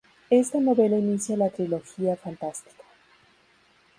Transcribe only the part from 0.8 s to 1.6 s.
inicia la